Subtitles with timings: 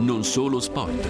[0.00, 1.06] Non solo sport.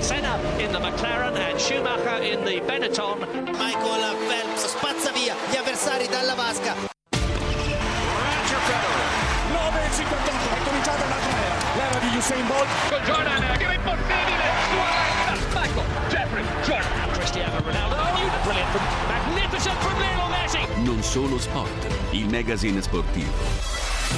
[0.00, 3.18] Senna in the McLaren and Schumacher in the Benetton.
[3.56, 6.74] Michael Phelps spazza via gli avversari dalla vasca.
[7.10, 9.06] Roger Federer.
[9.54, 12.66] 9.58 è cominciata l'altra era l'era di Usain Bolt.
[12.88, 17.10] Con Jordan che è impossibile Suarez Michael Jeffrey Jordan.
[17.12, 18.70] Cristiano Ronaldo oh, brilliant.
[18.70, 20.82] From, magnificent from Lionel Messi.
[20.82, 23.32] Non solo sport, il magazine sportivo.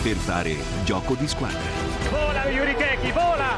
[0.03, 1.59] Per fare gioco di squadra.
[2.11, 3.57] vola Yuri Keki vola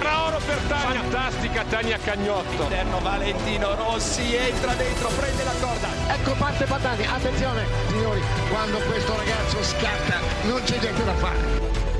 [0.52, 5.88] per Tania fantastica Tania Cagnotto Interno Valentino Rossi entra dentro, prende la corda.
[6.08, 8.20] Ecco parte Patani, attenzione signori,
[8.50, 11.91] quando questo ragazzo scatta non c'è niente da fare.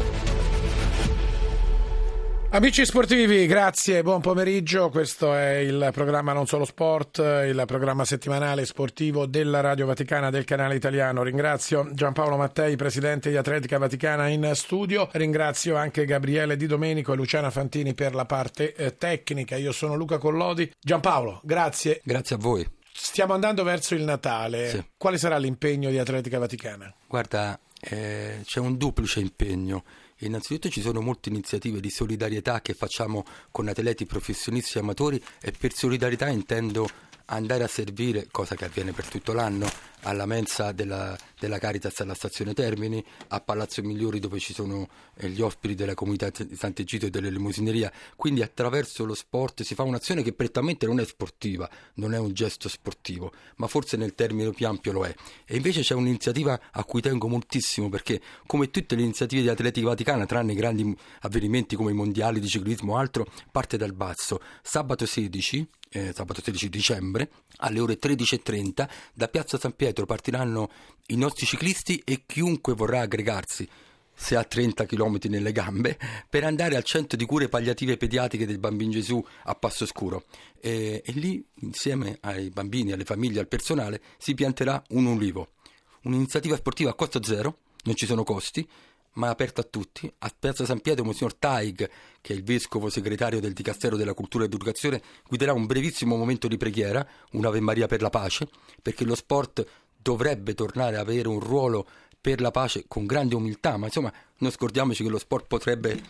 [2.55, 4.91] Amici sportivi, grazie, buon pomeriggio.
[4.91, 10.45] Questo è il programma Non Solo Sport, il programma settimanale sportivo della Radio Vaticana del
[10.45, 11.23] canale italiano.
[11.23, 15.09] Ringrazio Giampaolo Mattei, presidente di Atletica Vaticana in studio.
[15.13, 19.57] Ringrazio anche Gabriele Di Domenico e Luciana Fantini per la parte eh, tecnica.
[19.57, 20.71] Io sono Luca Collodi.
[20.79, 22.03] Giampaolo, grazie.
[22.05, 22.69] Grazie a voi.
[22.93, 24.69] Stiamo andando verso il Natale.
[24.69, 24.85] Sì.
[24.99, 26.93] Quale sarà l'impegno di Atletica Vaticana?
[27.07, 29.83] Guarda, eh, c'è un duplice impegno.
[30.23, 35.53] Innanzitutto ci sono molte iniziative di solidarietà che facciamo con atleti professionisti e amatori e
[35.53, 36.89] per solidarietà intendo
[37.35, 39.67] andare a servire, cosa che avviene per tutto l'anno,
[40.03, 45.29] alla mensa della, della Caritas alla stazione Termini, a Palazzo Migliori dove ci sono eh,
[45.29, 47.93] gli ospiti della comunità di Sant'Egito e dell'elemosineria.
[48.17, 52.33] Quindi attraverso lo sport si fa un'azione che prettamente non è sportiva, non è un
[52.33, 55.15] gesto sportivo, ma forse nel termine più ampio lo è.
[55.47, 59.89] E invece c'è un'iniziativa a cui tengo moltissimo perché come tutte le iniziative di Atletica
[59.89, 64.41] Vaticana, tranne i grandi avvenimenti come i mondiali di ciclismo o altro, parte dal basso.
[64.63, 70.71] Sabato 16 eh, sabato 16 dicembre alle ore 13.30 da Piazza San Pietro partiranno
[71.09, 73.69] i nostri ciclisti e chiunque vorrà aggregarsi
[74.15, 75.99] se ha 30 km nelle gambe,
[76.29, 80.25] per andare al centro di cure palliative pediatriche del Bambino Gesù a Passo Scuro.
[80.61, 85.55] E, e lì, insieme ai bambini, alle famiglie, al personale, si pianterà un ulivo.
[86.03, 88.67] Un'iniziativa sportiva a costo zero, non ci sono costi,
[89.15, 90.13] ma è aperta a tutti.
[90.19, 91.91] A Piazza San Pietro, Monsignor Taig,
[92.21, 96.49] che è il vescovo segretario del Dicastero della Cultura ed Educazione, guiderà un brevissimo momento
[96.49, 98.49] di preghiera, un'Ave Maria per la pace,
[98.81, 101.87] perché lo sport dovrebbe tornare ad avere un ruolo
[102.23, 106.01] per la pace con grande umiltà, ma insomma non scordiamoci che lo sport potrebbe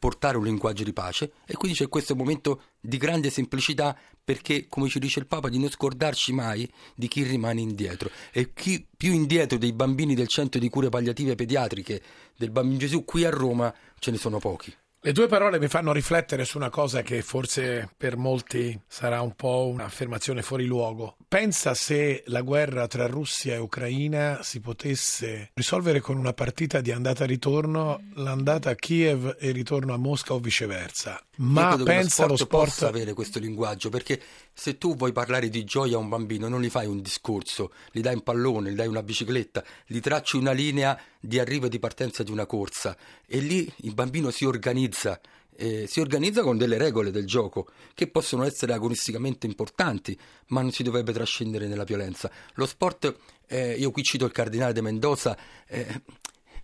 [0.00, 3.96] portare un linguaggio di pace e quindi c'è questo momento di grande semplicità
[4.30, 8.52] perché, come ci dice il Papa, di non scordarci mai di chi rimane indietro e
[8.54, 12.00] chi più indietro dei bambini del centro di cure palliative pediatriche
[12.36, 14.72] del Bambino Gesù qui a Roma ce ne sono pochi.
[15.02, 19.34] Le due parole mi fanno riflettere su una cosa che forse per molti sarà un
[19.34, 21.16] po' un'affermazione fuori luogo.
[21.26, 26.92] Pensa se la guerra tra Russia e Ucraina si potesse risolvere con una partita di
[26.92, 31.18] andata-ritorno, l'andata a Kiev e il ritorno a Mosca o viceversa.
[31.36, 34.20] Ma pensa lo lo sport sport possa avere questo linguaggio perché
[34.60, 38.02] se tu vuoi parlare di gioia a un bambino non gli fai un discorso, gli
[38.02, 41.78] dai un pallone, gli dai una bicicletta, gli tracci una linea di arrivo e di
[41.78, 42.94] partenza di una corsa
[43.24, 45.18] e lì il bambino si organizza
[45.56, 50.72] eh, si organizza con delle regole del gioco che possono essere agonisticamente importanti, ma non
[50.72, 52.30] si dovrebbe trascendere nella violenza.
[52.54, 53.16] Lo sport,
[53.46, 55.38] eh, io qui cito il cardinale de Mendoza,
[55.68, 56.02] eh,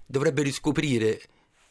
[0.04, 1.20] dovrebbe riscoprire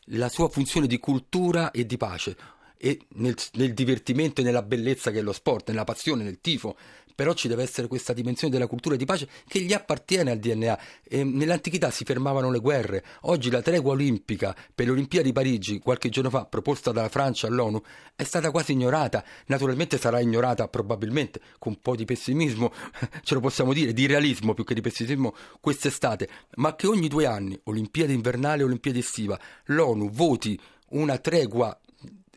[0.10, 2.36] la sua funzione di cultura e di pace
[2.86, 6.78] e nel, nel divertimento e nella bellezza che è lo sport, nella passione, nel tifo,
[7.16, 10.80] però ci deve essere questa dimensione della cultura di pace che gli appartiene al DNA.
[11.04, 15.80] E nell'antichità si fermavano le guerre, oggi la tregua olimpica per le Olimpiadi di Parigi,
[15.80, 17.82] qualche giorno fa, proposta dalla Francia all'ONU,
[18.16, 19.26] è stata quasi ignorata.
[19.48, 22.72] Naturalmente sarà ignorata probabilmente con un po' di pessimismo,
[23.24, 27.26] ce lo possiamo dire, di realismo più che di pessimismo quest'estate, ma che ogni due
[27.26, 30.60] anni, Olimpiadi invernale e Olimpiadi estiva, l'ONU voti
[30.90, 31.76] una tregua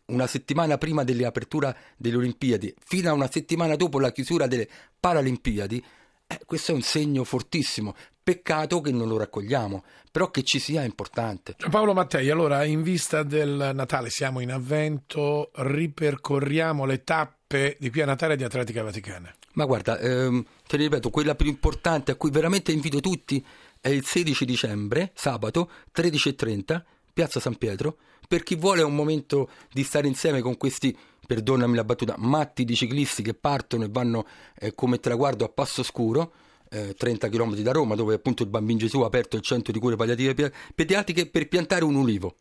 [0.09, 5.85] una settimana prima dell'apertura delle Olimpiadi fino a una settimana dopo la chiusura delle Paralimpiadi,
[6.27, 7.95] eh, questo è un segno fortissimo.
[8.23, 9.83] Peccato che non lo raccogliamo,
[10.13, 11.57] però che ci sia è importante.
[11.71, 18.03] Paolo Mattei, allora in vista del Natale siamo in avvento, ripercorriamo le tappe di qui
[18.03, 19.35] a Natale di Atletica Vaticana.
[19.55, 23.45] Ma guarda, ehm, te ne ripeto, quella più importante a cui veramente invito tutti
[23.81, 26.83] è il 16 dicembre, sabato, 13.30,
[27.15, 27.97] Piazza San Pietro,
[28.29, 30.97] per chi vuole un momento di stare insieme con questi,
[31.27, 34.27] perdonami la battuta, matti di ciclisti che partono e vanno
[34.59, 36.33] eh, come traguardo a passo scuro,
[36.69, 39.79] eh, 30 km da Roma, dove appunto il Bambino Gesù ha aperto il centro di
[39.79, 42.37] cure palliative pe- pediatriche per piantare un ulivo.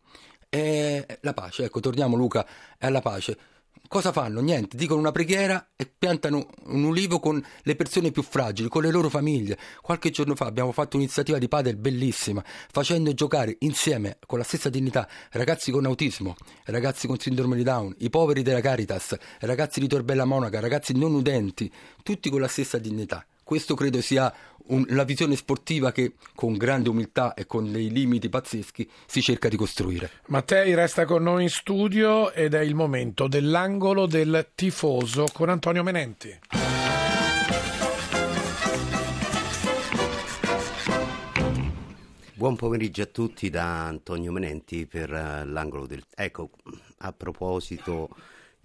[0.50, 2.46] E la pace, ecco, torniamo Luca,
[2.78, 3.38] è alla pace.
[3.88, 4.42] Cosa fanno?
[4.42, 8.92] Niente, dicono una preghiera e piantano un ulivo con le persone più fragili, con le
[8.92, 9.58] loro famiglie.
[9.82, 14.70] Qualche giorno fa abbiamo fatto un'iniziativa di padel bellissima, facendo giocare insieme, con la stessa
[14.70, 16.36] dignità, ragazzi con autismo,
[16.66, 21.14] ragazzi con sindrome di Down, i poveri della Caritas, ragazzi di Torbella Monaca, ragazzi non
[21.14, 21.72] udenti,
[22.04, 23.26] tutti con la stessa dignità.
[23.48, 24.34] Questo credo sia
[24.66, 29.48] un, la visione sportiva che con grande umiltà e con dei limiti pazzeschi si cerca
[29.48, 30.12] di costruire.
[30.26, 35.82] Mattei resta con noi in studio ed è il momento dell'angolo del tifoso con Antonio
[35.82, 36.38] Menenti.
[42.34, 46.04] Buon pomeriggio a tutti da Antonio Menenti per uh, l'angolo del...
[46.14, 46.50] Ecco,
[46.98, 48.10] a proposito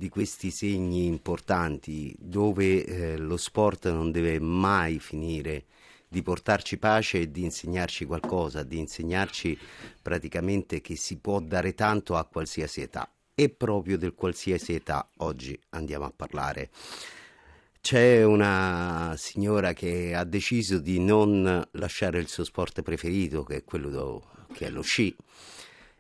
[0.02, 5.66] di questi segni importanti dove eh, lo sport non deve mai finire
[6.08, 9.56] di portarci pace e di insegnarci qualcosa, di insegnarci
[10.02, 15.56] praticamente che si può dare tanto a qualsiasi età e proprio del qualsiasi età oggi
[15.68, 16.70] andiamo a parlare.
[17.80, 23.64] C'è una signora che ha deciso di non lasciare il suo sport preferito, che è
[23.64, 25.14] quello do, che è lo sci,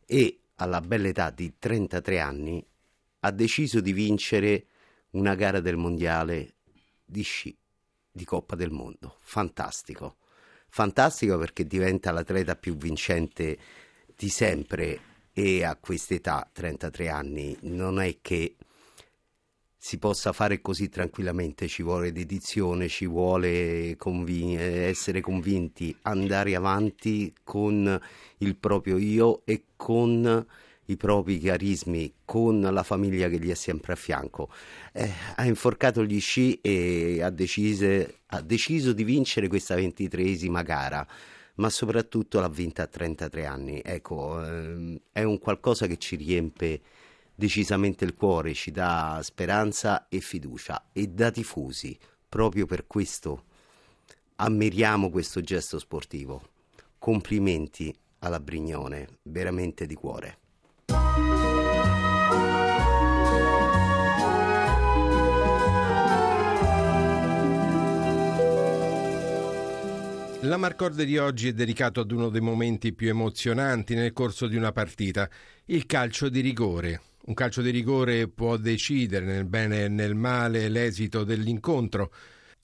[0.04, 2.66] e alla bella età di 33 anni
[3.24, 4.66] ha deciso di vincere
[5.10, 6.54] una gara del mondiale
[7.04, 7.56] di sci
[8.14, 9.16] di Coppa del Mondo.
[9.20, 10.16] Fantastico.
[10.68, 13.58] Fantastico perché diventa l'atleta più vincente
[14.14, 18.56] di sempre e a quest'età, 33 anni, non è che
[19.76, 27.34] si possa fare così tranquillamente, ci vuole dedizione, ci vuole convin- essere convinti, andare avanti
[27.42, 28.00] con
[28.38, 30.46] il proprio io e con
[30.92, 34.48] i propri carismi con la famiglia che gli è sempre a fianco.
[34.92, 41.06] Eh, ha inforcato gli sci e ha, decise, ha deciso di vincere questa ventitreesima gara
[41.56, 43.80] ma soprattutto l'ha vinta a 33 anni.
[43.84, 46.80] Ecco, ehm, è un qualcosa che ci riempie
[47.34, 51.96] decisamente il cuore, ci dà speranza e fiducia e da tifosi,
[52.28, 53.44] proprio per questo
[54.36, 56.50] ammiriamo questo gesto sportivo.
[56.98, 60.38] Complimenti alla Brignone, veramente di cuore.
[70.44, 74.56] La Marcorde di oggi è dedicato ad uno dei momenti più emozionanti nel corso di
[74.56, 75.30] una partita,
[75.66, 77.00] il calcio di rigore.
[77.26, 82.12] Un calcio di rigore può decidere nel bene e nel male l'esito dell'incontro.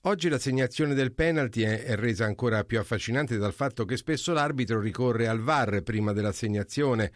[0.01, 5.29] Oggi l'assegnazione del penalty è, resa ancora più affascinante dal fatto che spesso l'arbitro ricorre
[5.29, 7.09] al VAR prima dell'assegnazione.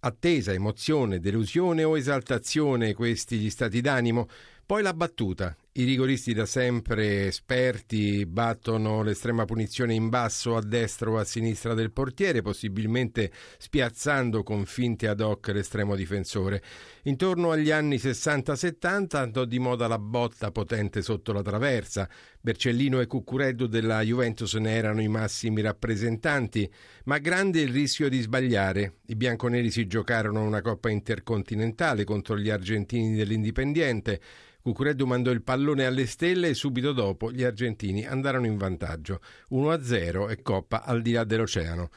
[0.00, 4.26] Attesa, emozione, delusione o esaltazione questi gli stati d'animo.
[4.64, 11.08] Poi la battuta, i rigoristi da sempre esperti battono l'estrema punizione in basso a destra
[11.08, 16.64] o a sinistra del portiere, possibilmente spiazzando con finte ad hoc l'estremo difensore.
[17.04, 22.08] Intorno agli anni 60-70 andò di moda la botta potente sotto la traversa.
[22.40, 26.68] Bercellino e Cuccureddo della Juventus ne erano i massimi rappresentanti,
[27.04, 28.94] ma grande il rischio di sbagliare.
[29.06, 34.20] I bianconeri si giocarono una coppa intercontinentale contro gli argentini dell'Indipendiente.
[34.68, 39.22] Cucureddu mandò il pallone alle stelle e subito dopo gli argentini andarono in vantaggio
[39.52, 41.88] 1-0 e Coppa al di là dell'oceano.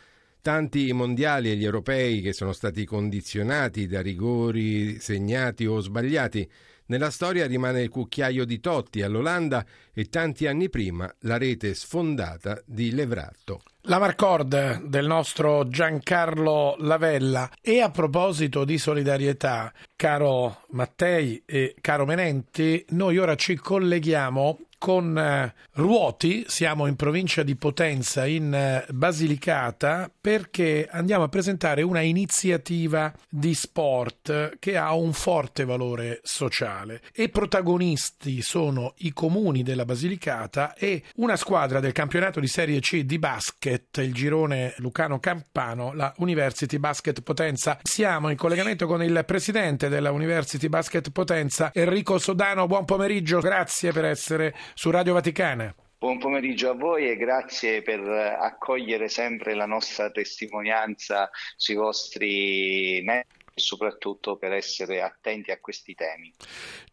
[0.41, 6.49] Tanti mondiali e gli europei che sono stati condizionati da rigori segnati o sbagliati
[6.87, 12.61] nella storia rimane il cucchiaio di Totti all'Olanda e tanti anni prima la rete sfondata
[12.65, 13.61] di Levratto.
[13.85, 17.49] La Marcord del nostro Giancarlo Lavella.
[17.61, 25.15] E a proposito di solidarietà, caro Mattei e caro Menenti, noi ora ci colleghiamo con
[25.15, 32.01] eh, Ruoti, siamo in provincia di Potenza in eh, Basilicata perché andiamo a presentare una
[32.01, 39.85] iniziativa di sport che ha un forte valore sociale e protagonisti sono i comuni della
[39.85, 45.93] Basilicata e una squadra del campionato di Serie C di basket, il girone Lucano Campano,
[45.93, 47.77] la University Basket Potenza.
[47.83, 52.65] Siamo in collegamento con il presidente della University Basket Potenza, Enrico Sodano.
[52.65, 55.73] Buon pomeriggio, grazie per essere su Radio Vaticana.
[55.97, 63.39] Buon pomeriggio a voi e grazie per accogliere sempre la nostra testimonianza sui vostri mezzi
[63.53, 66.33] soprattutto per essere attenti a questi temi.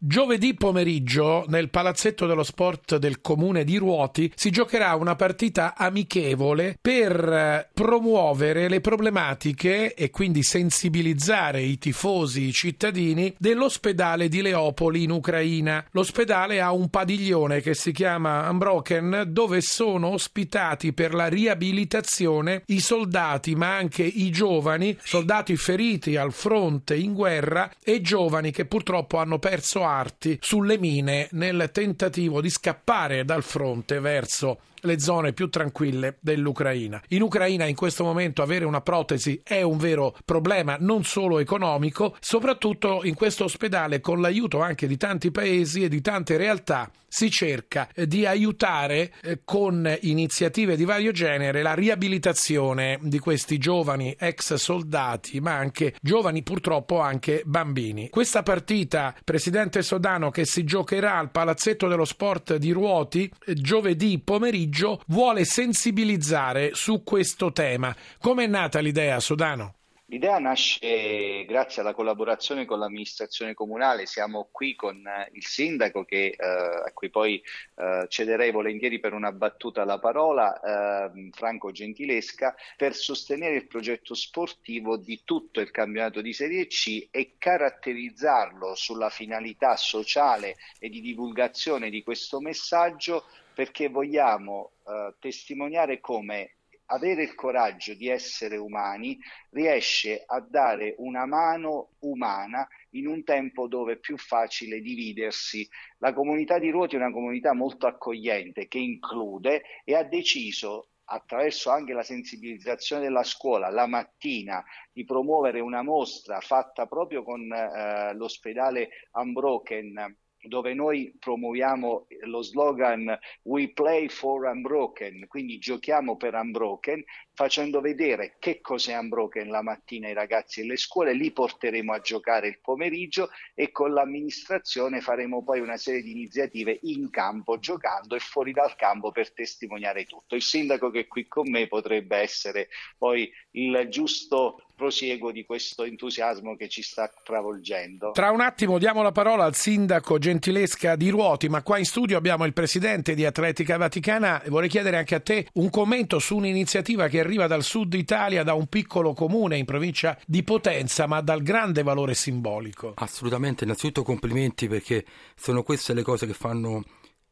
[0.00, 6.78] Giovedì pomeriggio nel Palazzetto dello Sport del Comune di Ruoti si giocherà una partita amichevole
[6.80, 15.02] per eh, promuovere le problematiche e quindi sensibilizzare i tifosi, i cittadini dell'ospedale di Leopoli
[15.02, 15.84] in Ucraina.
[15.90, 22.78] L'ospedale ha un padiglione che si chiama Unbroken dove sono ospitati per la riabilitazione i
[22.78, 28.64] soldati ma anche i giovani, soldati feriti al fronte fronte in guerra e giovani che
[28.64, 35.32] purtroppo hanno perso arti sulle mine nel tentativo di scappare dal fronte verso le zone
[35.32, 37.02] più tranquille dell'Ucraina.
[37.08, 42.16] In Ucraina in questo momento avere una protesi è un vero problema non solo economico,
[42.20, 47.30] soprattutto in questo ospedale con l'aiuto anche di tanti paesi e di tante realtà si
[47.30, 54.14] cerca eh, di aiutare eh, con iniziative di vario genere la riabilitazione di questi giovani
[54.18, 58.10] ex soldati, ma anche giovani purtroppo anche bambini.
[58.10, 64.18] Questa partita, presidente Sodano, che si giocherà al Palazzetto dello Sport di Ruoti eh, giovedì
[64.18, 67.94] pomeriggio, vuole sensibilizzare su questo tema.
[68.20, 69.77] Come è nata l'idea, Sodano?
[70.10, 76.28] L'idea nasce grazie alla collaborazione con l'amministrazione comunale, siamo qui con eh, il sindaco che,
[76.28, 77.42] eh, a cui poi
[77.76, 84.14] eh, cederei volentieri per una battuta la parola, eh, Franco Gentilesca, per sostenere il progetto
[84.14, 91.02] sportivo di tutto il campionato di Serie C e caratterizzarlo sulla finalità sociale e di
[91.02, 96.57] divulgazione di questo messaggio perché vogliamo eh, testimoniare come
[96.90, 99.18] avere il coraggio di essere umani
[99.50, 105.68] riesce a dare una mano umana in un tempo dove è più facile dividersi.
[105.98, 111.70] La comunità di Ruoti è una comunità molto accogliente che include e ha deciso attraverso
[111.70, 118.14] anche la sensibilizzazione della scuola la mattina di promuovere una mostra fatta proprio con eh,
[118.14, 120.16] l'ospedale Unbroken
[120.48, 128.36] dove noi promuoviamo lo slogan We play for Unbroken, quindi giochiamo per Unbroken, facendo vedere
[128.40, 133.30] che cos'è Unbroken la mattina ai ragazzi delle scuole, li porteremo a giocare il pomeriggio
[133.54, 138.74] e con l'amministrazione faremo poi una serie di iniziative in campo, giocando e fuori dal
[138.74, 140.34] campo per testimoniare tutto.
[140.34, 145.82] Il sindaco che è qui con me potrebbe essere poi il giusto prosieguo di questo
[145.82, 148.12] entusiasmo che ci sta travolgendo.
[148.12, 152.16] Tra un attimo diamo la parola al sindaco Gentilesca di Ruoti, ma qua in studio
[152.16, 156.36] abbiamo il presidente di Atletica Vaticana e vorrei chiedere anche a te un commento su
[156.36, 161.20] un'iniziativa che arriva dal sud Italia, da un piccolo comune in provincia di Potenza, ma
[161.22, 162.92] dal grande valore simbolico.
[162.94, 165.04] Assolutamente, innanzitutto complimenti perché
[165.34, 166.84] sono queste le cose che fanno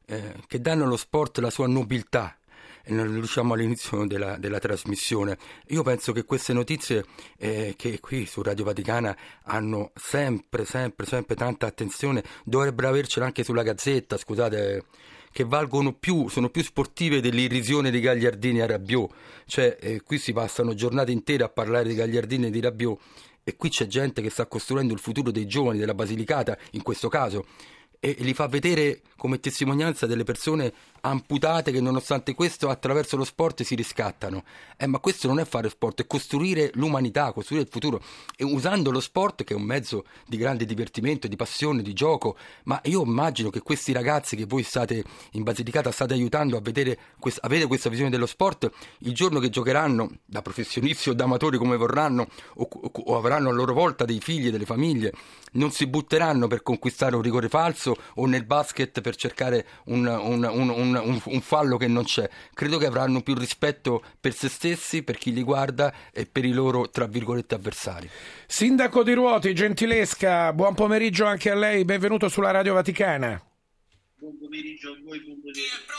[0.06, 2.36] eh, che danno allo sport la sua nobiltà
[2.88, 5.36] non riusciamo all'inizio della, della, trasmissione.
[5.68, 7.04] Io penso che queste notizie
[7.38, 13.44] eh, che qui su Radio Vaticana hanno sempre, sempre, sempre tanta attenzione, dovrebbero avercela anche
[13.44, 14.84] sulla Gazzetta, scusate
[15.32, 19.12] che valgono più, sono più sportive dell'irrisione di Gagliardini a Rabiot.
[19.44, 22.98] Cioè, eh, qui si passano giornate intere a parlare di Gagliardini e di Rabiot
[23.48, 27.08] e qui c'è gente che sta costruendo il futuro dei giovani della Basilicata, in questo
[27.08, 27.46] caso,
[28.00, 33.62] e li fa vedere come testimonianza delle persone amputate che nonostante questo attraverso lo sport
[33.62, 34.44] si riscattano.
[34.76, 38.02] Eh, ma questo non è fare sport, è costruire l'umanità, costruire il futuro
[38.36, 42.36] e usando lo sport che è un mezzo di grande divertimento, di passione, di gioco,
[42.64, 46.98] ma io immagino che questi ragazzi che voi state in Basilicata state aiutando a vedere
[47.40, 51.76] avere questa visione dello sport, il giorno che giocheranno da professionisti o da amatori come
[51.76, 55.12] vorranno o, o avranno a loro volta dei figli e delle famiglie,
[55.52, 60.44] non si butteranno per conquistare un rigore falso o nel basket per cercare un, un,
[60.44, 62.28] un un, un, fallo che non c'è.
[62.54, 66.52] Credo che avranno più rispetto per se stessi, per chi li guarda e per i
[66.52, 68.08] loro, tra virgolette, avversari.
[68.46, 73.40] Sindaco di Ruoti, gentilesca, buon pomeriggio anche a lei, benvenuto sulla Radio Vaticana.
[74.18, 75.94] Buon pomeriggio a voi, buon pomeriggio.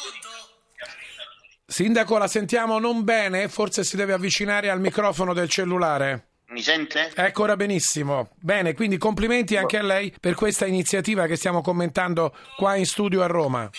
[1.70, 6.28] Sindaco, la sentiamo non bene, forse si deve avvicinare al microfono del cellulare.
[6.58, 7.12] Mi sente?
[7.16, 8.32] Ecco ora benissimo.
[8.40, 13.22] Bene, quindi complimenti anche a lei per questa iniziativa che stiamo commentando qua in studio
[13.22, 13.70] a Roma.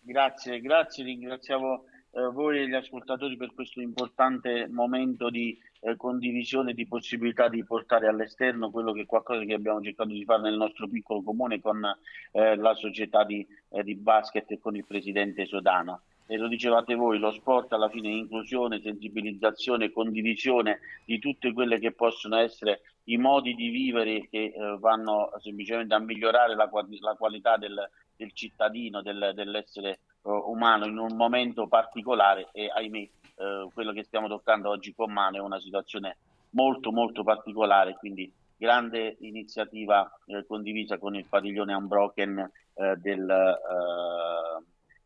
[0.00, 6.74] Grazie, grazie, ringraziamo eh, voi e gli ascoltatori per questo importante momento di eh, condivisione
[6.74, 10.56] di possibilità di portare all'esterno quello che è qualcosa che abbiamo cercato di fare nel
[10.56, 11.84] nostro piccolo comune con
[12.32, 16.00] eh, la società di, eh, di, basket e con il presidente Sodano.
[16.26, 21.78] E lo dicevate voi, lo sport alla fine è inclusione, sensibilizzazione, condivisione di tutte quelle
[21.78, 26.68] che possono essere i modi di vivere che eh, vanno semplicemente a migliorare la,
[27.00, 33.08] la qualità del, del cittadino, del, dell'essere uh, umano in un momento particolare e ahimè
[33.36, 36.16] uh, quello che stiamo toccando oggi con mano è una situazione
[36.50, 43.24] molto molto particolare, quindi grande iniziativa eh, condivisa con il padiglione Unbroken eh, del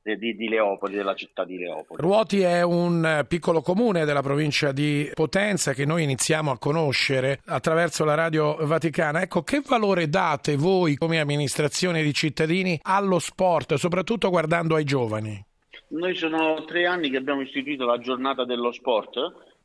[0.03, 2.01] di, di, Leopoli, della città di Leopoli.
[2.01, 8.05] Ruoti è un piccolo comune della provincia di Potenza che noi iniziamo a conoscere attraverso
[8.05, 9.21] la radio vaticana.
[9.23, 15.45] Ecco, che valore date voi come amministrazione di cittadini allo sport, soprattutto guardando ai giovani?
[15.89, 19.19] Noi sono tre anni che abbiamo istituito la giornata dello sport.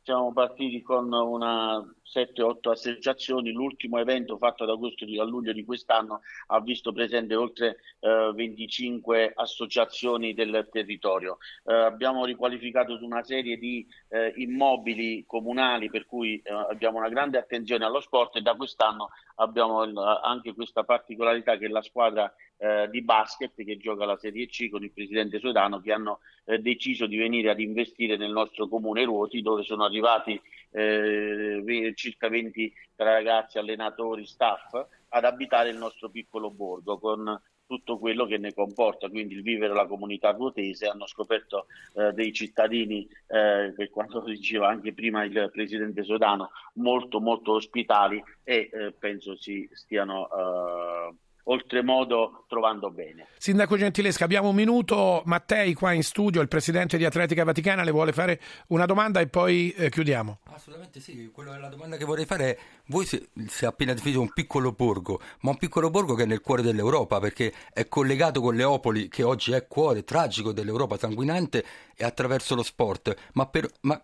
[0.06, 3.50] Siamo partiti con una 7-8 associazioni.
[3.50, 9.32] L'ultimo evento fatto ad agosto a luglio di quest'anno ha visto presente oltre eh, 25
[9.34, 11.38] associazioni del territorio.
[11.64, 17.08] Eh, abbiamo riqualificato su una serie di eh, immobili comunali per cui eh, abbiamo una
[17.08, 19.08] grande attenzione allo sport e da quest'anno
[19.38, 19.80] abbiamo
[20.22, 24.82] anche questa particolarità che la squadra eh, di basket che gioca la Serie C con
[24.82, 29.42] il presidente Sodano che hanno eh, deciso di venire ad investire nel nostro comune Ruoti
[29.42, 34.72] dove sono arrivati eh, circa 20 ragazzi, allenatori, staff
[35.08, 39.74] ad abitare il nostro piccolo borgo con tutto quello che ne comporta, quindi il vivere
[39.74, 45.50] la comunità ruotese, hanno scoperto eh, dei cittadini, eh, per quanto diceva anche prima il
[45.52, 51.14] presidente Sodano, molto molto ospitali e eh, penso si stiano eh,
[51.48, 53.26] oltremodo trovando bene.
[53.38, 55.22] Sindaco Gentilesca, abbiamo un minuto.
[55.26, 59.26] Mattei qua in studio, il presidente di Atletica Vaticana, le vuole fare una domanda e
[59.26, 60.38] poi eh, chiudiamo.
[60.44, 64.20] Assolutamente sì, Quello, la domanda che vorrei fare è, voi si, si è appena definito
[64.20, 68.40] un piccolo borgo, ma un piccolo borgo che è nel cuore dell'Europa perché è collegato
[68.40, 73.68] con Leopoli che oggi è cuore tragico dell'Europa sanguinante e attraverso lo sport, ma, per,
[73.82, 74.00] ma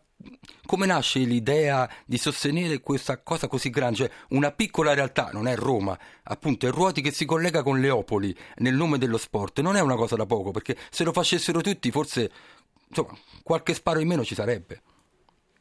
[0.66, 3.96] come nasce l'idea di sostenere questa cosa così grande?
[3.96, 8.34] Cioè, una piccola realtà, non è Roma, appunto, è Ruoti che si collega con Leopoli
[8.56, 9.60] nel nome dello sport.
[9.60, 12.30] Non è una cosa da poco, perché se lo facessero tutti, forse
[12.88, 14.82] insomma, qualche sparo in meno ci sarebbe.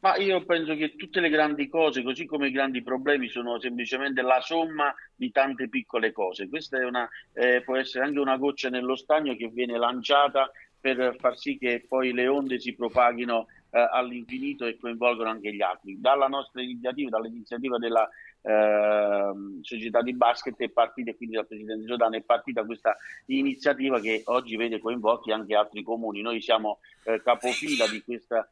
[0.00, 4.20] Ma io penso che tutte le grandi cose, così come i grandi problemi, sono semplicemente
[4.20, 6.48] la somma di tante piccole cose.
[6.48, 10.50] Questa una, eh, può essere anche una goccia nello stagno che viene lanciata
[10.80, 15.62] per far sì che poi le onde si propaghino eh, all'infinito e coinvolgono anche gli
[15.62, 16.00] altri.
[16.00, 18.08] Dalla nostra iniziativa, dall'iniziativa della
[18.42, 23.98] eh, società di basket è partita e quindi dal Presidente Giordano è partita questa iniziativa
[23.98, 26.20] che oggi vede coinvolti anche altri comuni.
[26.20, 28.48] Noi siamo eh, capofila di questa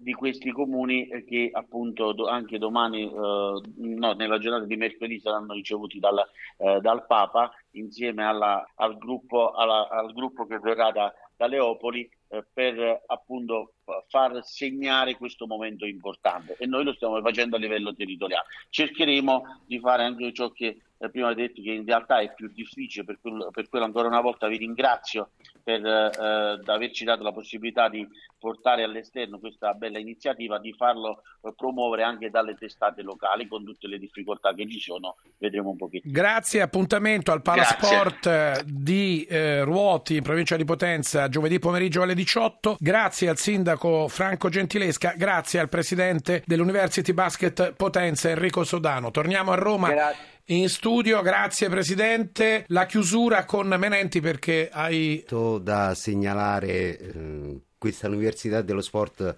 [0.00, 5.98] di questi comuni che appunto anche domani, eh, no, nella giornata di mercoledì saranno ricevuti
[5.98, 6.26] dal,
[6.56, 12.06] eh, dal Papa insieme alla, al, gruppo, alla, al gruppo che verrà da, da Leopoli
[12.28, 13.76] eh, per appunto
[14.08, 18.44] far segnare questo momento importante e noi lo stiamo facendo a livello territoriale.
[18.68, 22.50] Cercheremo di fare anche ciò che eh, prima ho detto che in realtà è più
[22.52, 25.30] difficile, per quello, per quello ancora una volta vi ringrazio
[25.62, 28.06] per eh, averci dato la possibilità di
[28.38, 33.88] portare all'esterno questa bella iniziativa, di farlo eh, promuovere anche dalle testate locali con tutte
[33.88, 36.12] le difficoltà che ci sono, vedremo un pochettino.
[36.12, 38.64] Grazie, appuntamento al Palasport Grazie.
[38.66, 42.76] di eh, Ruoti in provincia di Potenza giovedì pomeriggio alle 18.
[42.78, 49.10] Grazie al sindaco Franco Gentilesca, grazie al presidente dell'University Basket Potenza Enrico Sodano.
[49.10, 49.88] Torniamo a Roma.
[49.88, 51.22] Grazie in studio.
[51.22, 52.64] Grazie Presidente.
[52.68, 55.24] La chiusura con Menenti perché hai...
[55.60, 59.36] Da segnalare eh, questa Università dello Sport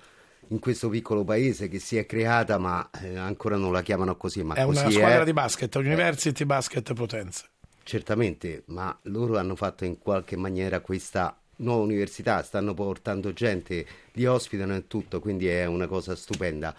[0.48, 4.42] in questo piccolo paese che si è creata ma eh, ancora non la chiamano così.
[4.42, 5.24] Ma è così una squadra è.
[5.24, 7.46] di basket, University Basket Potenza.
[7.84, 14.24] Certamente, ma loro hanno fatto in qualche maniera questa nuova università, stanno portando gente, li
[14.24, 16.74] ospitano e tutto, quindi è una cosa stupenda.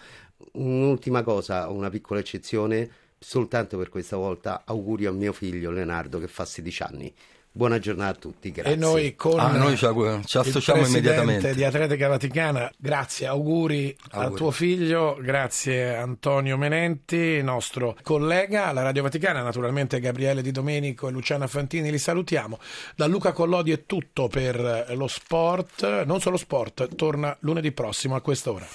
[0.52, 2.90] Un'ultima cosa, una piccola eccezione
[3.24, 7.14] soltanto per questa volta auguri a mio figlio Leonardo che fa 16 anni.
[7.56, 8.72] Buona giornata a tutti, grazie.
[8.72, 9.86] E noi con ah, noi ci,
[10.24, 11.54] ci associamo immediatamente.
[11.54, 18.82] di Atletica Vaticana, grazie, auguri, auguri, al tuo figlio, grazie Antonio Menenti, nostro collega alla
[18.82, 22.58] Radio Vaticana, naturalmente Gabriele Di Domenico e Luciana Fantini li salutiamo.
[22.96, 28.20] Da Luca Collodi è tutto per lo sport, non solo sport, torna lunedì prossimo a
[28.20, 28.66] quest'ora.